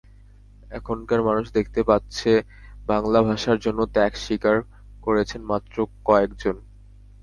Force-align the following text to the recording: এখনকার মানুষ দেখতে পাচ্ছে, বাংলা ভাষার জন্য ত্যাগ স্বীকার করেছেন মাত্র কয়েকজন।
এখনকার 0.71 1.19
মানুষ 1.23 1.45
দেখতে 1.53 1.81
পাচ্ছে, 1.83 2.31
বাংলা 2.85 3.19
ভাষার 3.21 3.57
জন্য 3.59 3.79
ত্যাগ 3.93 4.13
স্বীকার 4.15 4.57
করেছেন 5.01 5.41
মাত্র 5.43 5.75
কয়েকজন। 6.05 6.55